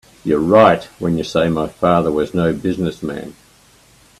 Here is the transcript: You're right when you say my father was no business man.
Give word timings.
You're 0.25 0.39
right 0.39 0.83
when 0.97 1.19
you 1.19 1.23
say 1.23 1.47
my 1.49 1.67
father 1.67 2.11
was 2.11 2.33
no 2.33 2.53
business 2.53 3.03
man. 3.03 3.35